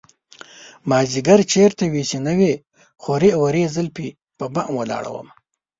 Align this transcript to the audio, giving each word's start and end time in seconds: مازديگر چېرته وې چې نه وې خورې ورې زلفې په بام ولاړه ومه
مازديگر 0.89 1.39
چېرته 1.53 1.83
وې 1.91 2.03
چې 2.09 2.17
نه 2.25 2.33
وې 2.39 2.53
خورې 3.01 3.31
ورې 3.41 3.63
زلفې 3.75 4.09
په 4.37 4.45
بام 4.53 4.69
ولاړه 4.77 5.09
ومه 5.11 5.33